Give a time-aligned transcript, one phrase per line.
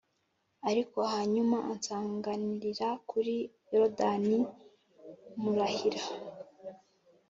[0.69, 3.35] Ariko hanyuma ansanganirira kuri
[3.71, 4.39] yorodani
[5.41, 6.01] murahira